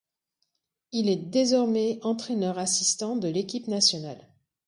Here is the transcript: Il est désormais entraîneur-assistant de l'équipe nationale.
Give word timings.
Il 0.93 1.09
est 1.09 1.15
désormais 1.27 1.99
entraîneur-assistant 2.01 3.17
de 3.17 3.27
l'équipe 3.27 3.67
nationale. 3.67 4.27